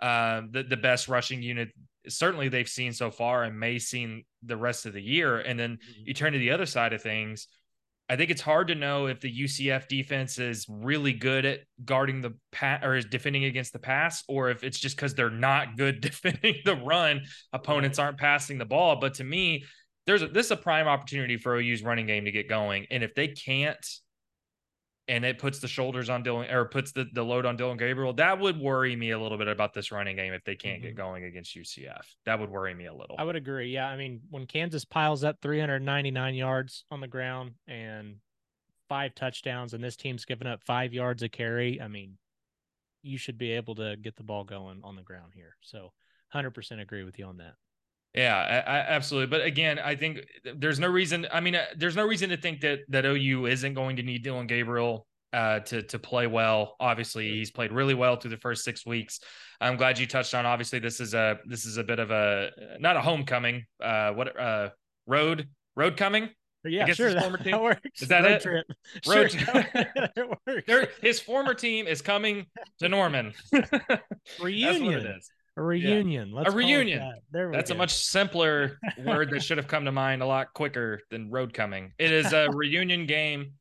[0.00, 1.70] uh, the the best rushing unit
[2.08, 5.38] certainly they've seen so far and may see the rest of the year.
[5.38, 6.02] And then mm-hmm.
[6.04, 7.48] you turn to the other side of things
[8.08, 12.20] I think it's hard to know if the UCF defense is really good at guarding
[12.20, 15.76] the pass or is defending against the pass, or if it's just because they're not
[15.78, 17.22] good defending the run.
[17.52, 18.96] Opponents aren't passing the ball.
[18.96, 19.64] But to me,
[20.06, 22.86] there's a, this is a prime opportunity for OU's running game to get going.
[22.90, 23.84] And if they can't
[25.06, 28.12] and it puts the shoulders on Dillon or puts the, the load on Dillon Gabriel,
[28.14, 30.88] that would worry me a little bit about this running game if they can't mm-hmm.
[30.88, 32.02] get going against UCF.
[32.24, 33.16] That would worry me a little.
[33.18, 33.70] I would agree.
[33.72, 33.86] Yeah.
[33.86, 38.16] I mean, when Kansas piles up 399 yards on the ground and
[38.88, 42.16] five touchdowns and this team's given up five yards a carry, I mean,
[43.02, 45.56] you should be able to get the ball going on the ground here.
[45.60, 45.92] So
[46.34, 47.54] 100% agree with you on that.
[48.14, 49.26] Yeah, I, I, absolutely.
[49.26, 50.20] But again, I think
[50.56, 51.26] there's no reason.
[51.32, 54.22] I mean, uh, there's no reason to think that that OU isn't going to need
[54.22, 56.76] Dillon Gabriel uh, to to play well.
[56.78, 59.18] Obviously, he's played really well through the first six weeks.
[59.60, 60.46] I'm glad you touched on.
[60.46, 63.64] Obviously, this is a this is a bit of a not a homecoming.
[63.82, 64.68] Uh, what uh,
[65.06, 66.28] road road coming?
[66.66, 67.06] Yeah, sure.
[67.06, 68.00] His that, former team that works.
[68.02, 68.42] is that Road it?
[68.42, 68.66] Trip.
[69.06, 69.30] Road
[70.16, 70.38] Sure.
[70.68, 70.92] works.
[71.02, 72.46] His former team is coming
[72.78, 73.34] to Norman.
[73.52, 75.06] That's what it reunion.
[75.06, 75.30] is.
[75.56, 76.32] A reunion.
[76.32, 76.98] Let's call reunion.
[76.98, 77.18] that.
[77.30, 81.00] There That's a much simpler word that should have come to mind a lot quicker
[81.10, 81.92] than road coming.
[81.98, 83.52] It is a reunion game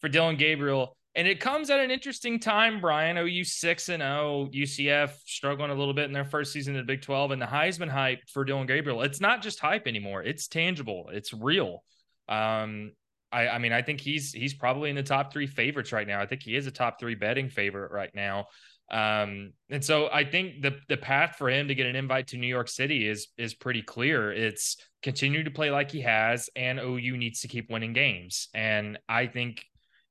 [0.00, 0.96] for Dillon Gabriel.
[1.14, 3.16] And it comes at an interesting time, Bryan.
[3.16, 6.86] OU 6 and 0, UCF struggling a little bit in their first season in the
[6.86, 7.30] Big 12.
[7.30, 10.22] And the Heisman hype for Dillon Gabriel, it's not just hype anymore.
[10.22, 11.84] It's tangible, it's real.
[12.28, 12.92] Um,
[13.32, 16.20] I, I mean, I think he's he's probably in the top three favorites right now.
[16.20, 18.46] I think he is a top three betting favorite right now.
[18.90, 22.36] Um, and so I think the the path for him to get an invite to
[22.36, 24.32] New York City is is pretty clear.
[24.32, 28.48] It's continue to play like he has, and OU needs to keep winning games.
[28.54, 29.64] And I think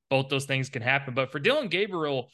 [0.10, 1.14] both those things can happen.
[1.14, 2.30] But for Dillon Gabriel,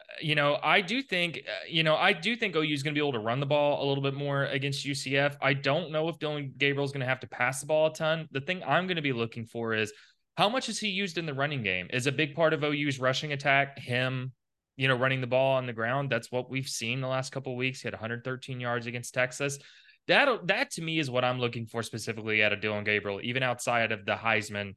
[0.00, 2.94] uh, you know, I do think, uh, you know, I do think OU is going
[2.94, 5.36] to be able to run the ball a little bit more against UCF.
[5.40, 7.94] I don't know if Dillon Gabriel is going to have to pass the ball a
[7.94, 8.28] ton.
[8.32, 9.92] The thing I'm going to be looking for is
[10.36, 11.86] how much is he used in the running game?
[11.92, 14.32] Is a big part of OU's rushing attack him,
[14.76, 16.10] you know, running the ball on the ground?
[16.10, 17.80] That's what we've seen the last couple of weeks.
[17.80, 19.58] He had 113 yards against Texas.
[20.06, 23.42] That that to me is what I'm looking for specifically out of Dillon Gabriel, even
[23.42, 24.74] outside of the Heisman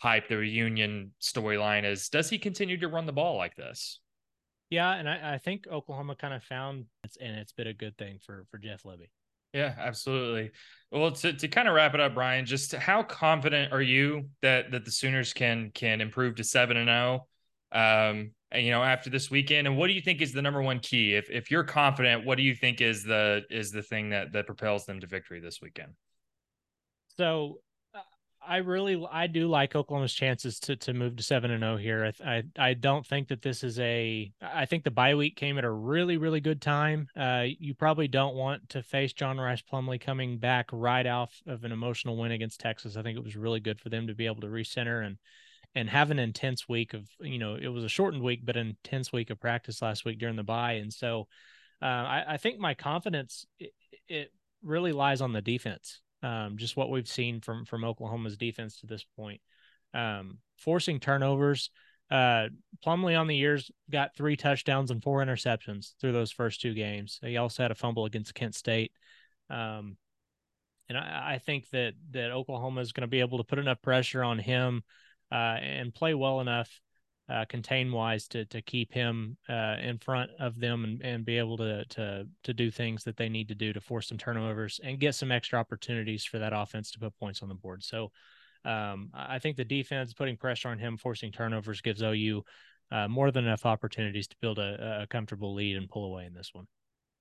[0.00, 4.00] hype, the reunion storyline is does he continue to run the ball like this?
[4.70, 7.98] Yeah, and I, I think Oklahoma kind of found it's and it's been a good
[7.98, 9.08] thing for for Jeff Lebby.
[9.52, 10.52] Yeah, absolutely.
[10.92, 14.70] Well, to, to kind of wrap it up, Bryan, just how confident are you that
[14.70, 17.26] that the Sooners can can improve to seven and zero?
[17.72, 20.62] Um, and, you know, after this weekend, and what do you think is the number
[20.62, 21.14] one key?
[21.14, 24.46] If if you're confident, what do you think is the is the thing that that
[24.46, 25.92] propels them to victory this weekend?
[27.16, 27.60] So
[28.46, 32.12] I really I do like Oklahoma's chances to to move to seven and zero here.
[32.24, 34.32] I, I I don't think that this is a.
[34.40, 37.08] I think the bye week came at a really really good time.
[37.16, 41.64] Uh, you probably don't want to face John Rhys Plumlee coming back right off of
[41.64, 42.96] an emotional win against Texas.
[42.96, 45.18] I think it was really good for them to be able to recenter and
[45.74, 49.12] and have an intense week of you know it was a shortened week but intense
[49.12, 50.74] week of practice last week during the bye.
[50.74, 51.28] And so
[51.82, 53.72] uh, I, I think my confidence it,
[54.08, 58.80] it really lies on the defense um, just what we've seen from from Oklahoma's defense
[58.80, 59.40] to this point.
[59.94, 61.70] Um, forcing turnovers
[62.10, 62.48] uh,
[62.84, 67.20] Plumlee on the years got three touchdowns and four interceptions through those first two games.
[67.22, 68.92] He also had a fumble against Kent State.
[69.48, 69.96] Um,
[70.88, 73.80] and I, I think that that Oklahoma is going to be able to put enough
[73.80, 74.82] pressure on him
[75.36, 76.80] and play well enough
[77.30, 81.38] uh, contain wise to to keep him uh, in front of them and, and be
[81.38, 84.80] able to to to do things that they need to do to force some turnovers
[84.82, 87.84] and get some extra opportunities for that offense to put points on the board.
[87.84, 88.10] So
[88.64, 92.42] um, I think the defense putting pressure on him, forcing turnovers, gives OU
[92.90, 96.34] uh, more than enough opportunities to build a, a comfortable lead and pull away in
[96.34, 96.66] this one.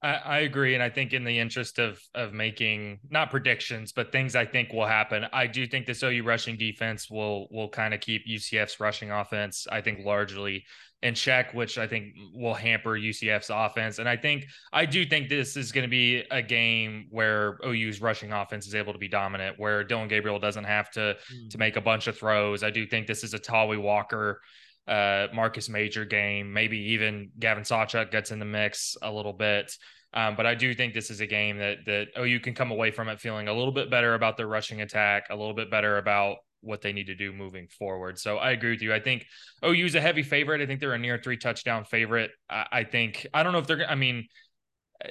[0.02, 4.12] I, I agree, and I think in the interest of of making not predictions, but
[4.12, 7.94] things I think will happen, I do think this OU rushing defense will will kind
[7.94, 9.68] of keep UCF's rushing offense.
[9.72, 10.66] I think largely
[11.02, 14.00] in check, which I think will hamper UCF's offense.
[14.00, 18.02] And I think I do think this is going to be a game where OU's
[18.02, 21.50] rushing offense is able to be dominant, where Dillon Gabriel doesn't have to Mm.
[21.52, 22.64] to make a bunch of throws.
[22.64, 24.42] I do think this is a Tawee Walker
[24.90, 26.52] uh, Marcus Major game.
[26.52, 29.76] Maybe even Gavin Sawchuk gets in the mix a little bit.
[30.14, 32.90] Um, but I do think this is a game that that OU can come away
[32.92, 35.98] from it feeling a little bit better about their rushing attack, a little bit better
[35.98, 38.18] about what they need to do moving forward.
[38.18, 38.94] So I agree with you.
[38.94, 39.26] I think
[39.64, 40.62] OU is a heavy favorite.
[40.62, 42.32] I think they're a near three touchdown favorite.
[42.50, 43.88] I, I think I don't know if they're.
[43.88, 44.28] I mean,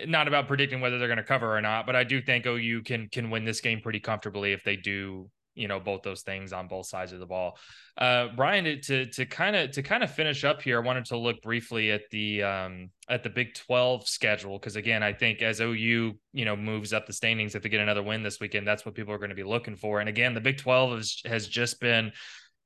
[0.07, 2.83] not about predicting whether they're going to cover or not, but I do think OU
[2.83, 6.53] can can win this game pretty comfortably if they do you know both those things
[6.53, 7.59] on both sides of the ball.
[7.97, 11.19] Uh, Bryan, to to kind of to kind of finish up here, I wanted to
[11.19, 15.61] look briefly at the um, at the Big Twelve schedule because again, I think as
[15.61, 18.87] OU you know moves up the standings, if they get another win this weekend, that's
[18.87, 20.01] what people are going to be looking for.
[20.01, 22.13] And again, the Big Twelve has has just been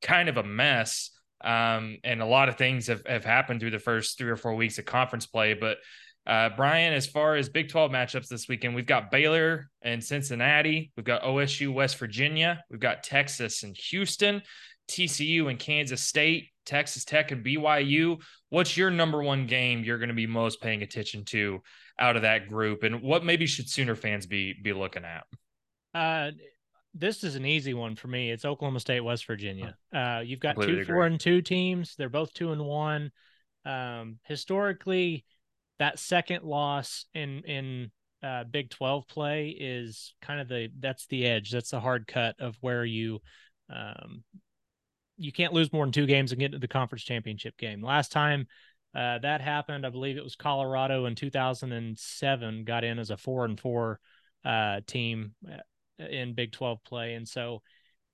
[0.02, 1.10] kind of a mess.
[1.44, 4.54] Um, and a lot of things have, have happened through the first three or four
[4.54, 5.54] weeks of conference play.
[5.54, 5.78] But
[6.26, 10.92] uh, Bryan, as far as Big 12 matchups this weekend, we've got Baylor and Cincinnati.
[10.96, 12.62] We've got OSU, West Virginia.
[12.70, 14.42] We've got Texas and Houston,
[14.88, 18.20] TCU and Kansas State, Texas Tech and BYU.
[18.50, 21.60] What's your number one game you're going to be most paying attention to
[21.98, 22.84] out of that group?
[22.84, 25.24] And what maybe should Sooner fans be be looking at?
[25.92, 26.30] Uh,
[26.94, 28.30] this is an easy one for me.
[28.30, 29.76] It's Oklahoma State, West Virginia.
[29.92, 31.96] Uh, you've got Completely two four and two teams.
[31.96, 33.10] They're both two and one.
[33.64, 35.24] Um, historically,
[35.78, 37.90] that second loss in in
[38.22, 41.50] uh, Big Twelve play is kind of the that's the edge.
[41.50, 43.20] That's the hard cut of where you
[43.68, 44.22] um,
[45.16, 47.82] you can't lose more than two games and get to the conference championship game.
[47.82, 48.46] Last time
[48.94, 53.44] uh, that happened, I believe it was Colorado in 2007 got in as a four
[53.44, 53.98] and four
[54.44, 57.62] uh, team uh, in Big 12 play, and so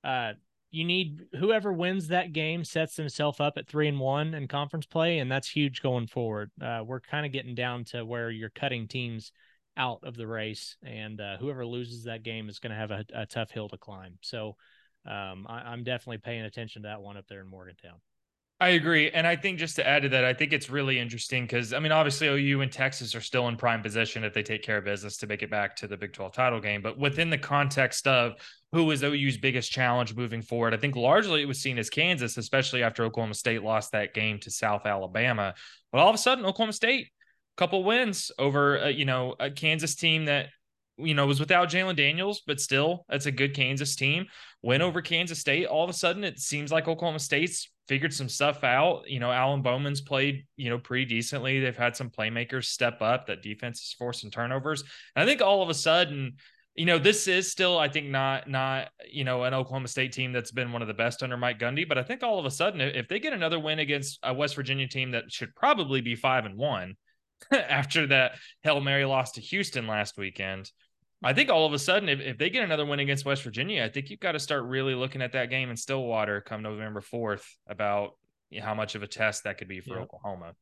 [0.05, 0.33] uh,
[0.71, 4.87] you need whoever wins that game sets himself up at three and one in conference
[4.87, 6.51] play, and that's huge going forward.
[6.61, 9.33] Uh, we're kind of getting down to where you're cutting teams
[9.77, 13.05] out of the race, and uh, whoever loses that game is going to have a,
[13.15, 14.19] a, tough hill to climb.
[14.23, 14.57] So
[15.07, 18.01] um, I, am definitely paying attention to that one up there in Morgantown.
[18.61, 19.09] I agree.
[19.11, 21.79] And I think just to add to that, I think it's really interesting because, I
[21.79, 24.85] mean, obviously, OU and Texas are still in prime position if they take care of
[24.85, 26.83] business to make it back to the Big 12 title game.
[26.83, 28.33] But within the context of
[28.73, 32.37] who is OU's biggest challenge moving forward, I think largely it was seen as Kansas,
[32.37, 35.55] especially after Oklahoma State lost that game to South Alabama.
[35.93, 37.11] But all of a sudden, Oklahoma State,
[37.57, 40.49] couple wins over, uh, you know, a Kansas team that
[41.01, 44.27] you know, was without Jalon Daniels, but still, it's a good Kansas team.
[44.63, 45.67] Win over Kansas State.
[45.67, 49.09] All of a sudden, it seems like Oklahoma State's figured some stuff out.
[49.09, 51.59] You know, Alan Bowman's played, you know, pretty decently.
[51.59, 53.27] They've had some playmakers step up.
[53.27, 54.85] That defense is forcing turnovers.
[55.17, 56.35] And I think all of a sudden,
[56.75, 60.33] you know, this is still, I think, not not you know an Oklahoma State team
[60.33, 61.89] that's been one of the best under Mike Gundy.
[61.89, 64.55] But I think all of a sudden, if they get another win against a West
[64.55, 66.95] Virginia team that should probably be five and one
[67.53, 68.33] after that
[68.63, 70.71] Hail Mary loss to Houston last weekend
[71.23, 73.85] I think all of a sudden, if, if they get another win against West Virginia,
[73.85, 77.01] I think you've got to start really looking at that game in Stillwater come November
[77.01, 78.13] 4th about
[78.51, 80.55] you know, how much of a test that could be for Oklahoma.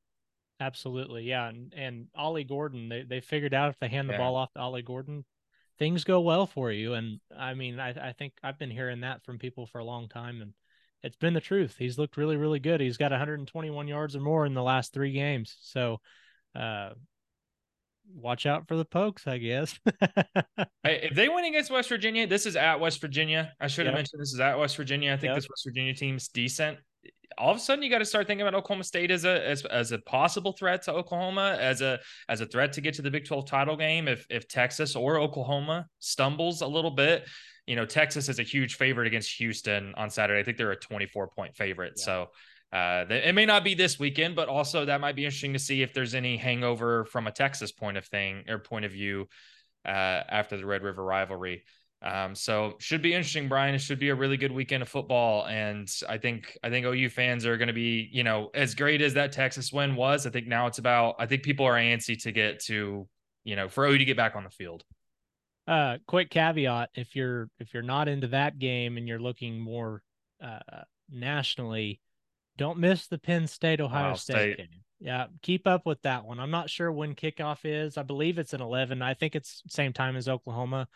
[0.59, 1.25] Absolutely.
[1.25, 1.49] Yeah.
[1.49, 4.19] And, and Ollie Gordon, they, they figured out if they hand the yeah.
[4.19, 5.27] ball off to Ollie Gordon,
[5.79, 6.95] things go well for you.
[6.95, 10.09] And I mean, I, I think I've been hearing that from people for a long
[10.09, 10.55] time and
[11.03, 11.77] it's been the truth.
[11.79, 12.81] He's looked really, really good.
[12.81, 15.57] He's got 121 yards or more in the last three games.
[15.61, 16.01] So,
[16.55, 16.91] uh,
[18.15, 19.79] watch out for the pokes, I guess.
[20.85, 23.53] if they win against West Virginia, this is at West Virginia.
[23.61, 23.99] I should have yep.
[23.99, 25.13] mentioned this is at West Virginia.
[25.13, 25.37] I think yep.
[25.37, 26.79] this West Virginia team's decent.
[27.39, 29.65] All of a sudden, you got to start thinking about Oklahoma State as a as,
[29.67, 31.99] as a possible threat to Oklahoma, as a
[32.29, 34.09] as a threat to get to the Big Twelve title game.
[34.09, 37.29] If if Texas or Oklahoma stumbles a little bit,
[37.67, 40.41] you know Texas is a huge favorite against Houston on Saturday.
[40.41, 41.95] I think they're a twenty four point favorite.
[41.99, 42.05] Yeah.
[42.05, 42.31] So
[42.73, 45.83] uh, it may not be this weekend, but also that might be interesting to see
[45.83, 49.29] if there's any hangover from a Texas point of thing or point of view
[49.85, 49.89] uh,
[50.29, 51.63] after the Red River rivalry.
[52.03, 53.75] Um, so should be interesting, Bryan.
[53.75, 57.09] It should be a really good weekend of football, and I think I think OU
[57.09, 60.27] fans are going to be, you know, as great as that Texas win was.
[60.27, 61.17] I think now it's about.
[61.19, 63.09] I think people are antsy to get to,
[63.45, 64.85] you know, for OU to get back on the field.
[65.67, 70.03] Uh, quick caveat: if you're if you're not into that game and you're looking more
[70.45, 70.59] uh,
[71.11, 72.01] nationally,
[72.57, 74.55] don't miss the Penn State Ohio State.
[74.55, 74.57] State.
[74.59, 74.83] game.
[74.99, 76.41] Yeah, keep up with that one.
[76.41, 77.99] I'm not sure when kickoff is.
[77.99, 79.03] I believe it's an 11.
[79.03, 80.89] I think it's same time as Oklahoma.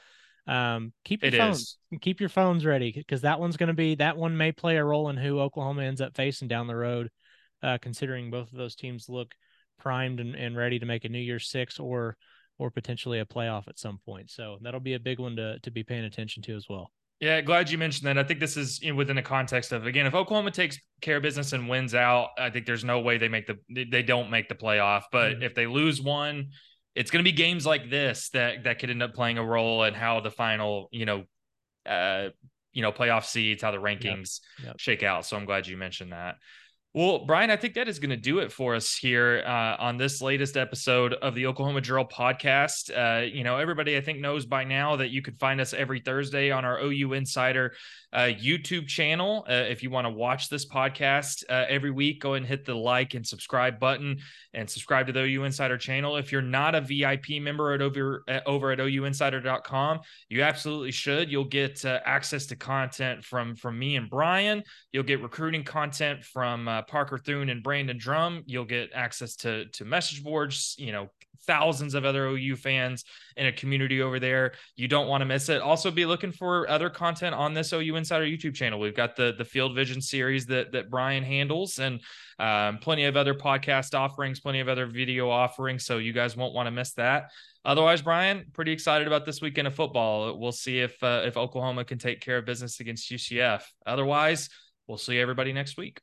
[0.46, 1.98] Um, keep your it phones is.
[2.00, 4.84] keep your phones ready because that one's going to be that one may play a
[4.84, 7.10] role in who Oklahoma ends up facing down the road.
[7.62, 9.34] Uh, considering both of those teams look
[9.78, 12.16] primed and, and ready to make a New Year's Six or
[12.58, 14.30] or potentially a playoff at some point.
[14.30, 16.90] So that'll be a big one to to be paying attention to as well.
[17.20, 18.16] Yeah, glad you mentioned that.
[18.16, 21.18] I think this is you know, within the context of again, if Oklahoma takes care
[21.18, 24.30] of business and wins out, I think there's no way they make the they don't
[24.30, 25.02] make the playoff.
[25.12, 25.42] But mm-hmm.
[25.42, 26.48] if they lose one,
[26.94, 29.84] it's going to be games like this that that could end up playing a role
[29.84, 31.24] in how the final you know
[31.84, 32.30] uh
[32.72, 34.66] you know playoff seeds, how the rankings yep.
[34.68, 34.78] Yep.
[34.78, 35.26] shake out.
[35.26, 36.36] So I'm glad you mentioned that.
[36.92, 39.96] Well, Bryan, I think that is going to do it for us here uh, on
[39.96, 42.90] this latest episode of the Oklahoma Drill podcast.
[42.90, 46.00] Uh, you know, everybody I think knows by now that you can find us every
[46.00, 47.74] Thursday on our OU Insider
[48.12, 49.46] uh, YouTube channel.
[49.48, 52.74] Uh, if you want to watch this podcast uh, every week, go and hit the
[52.74, 54.18] like and subscribe button
[54.52, 56.16] and subscribe to the OU Insider channel.
[56.16, 61.30] If you're not a VIP member at over, at, over at OUinsider.com, you absolutely should.
[61.30, 64.64] You'll get uh, access to content from, from me and Bryan.
[64.92, 68.42] You'll get recruiting content from Parker Thune and Brandon Drum.
[68.46, 71.10] You'll get access to, to message boards, you know,
[71.46, 73.04] thousands of other OU fans
[73.36, 74.52] in a community over there.
[74.76, 75.60] You don't want to miss it.
[75.60, 78.78] Also, be looking for other content on this OU Insider YouTube channel.
[78.78, 82.00] We've got the the Field Vision series that that Bryan handles, and
[82.38, 85.84] um, plenty of other podcast offerings, plenty of other video offerings.
[85.84, 87.30] So you guys won't want to miss that.
[87.64, 90.38] Otherwise, Bryan, pretty excited about this weekend of football.
[90.38, 93.62] We'll see if uh, if Oklahoma can take care of business against UCF.
[93.86, 94.48] Otherwise,
[94.86, 96.00] we'll see everybody next week.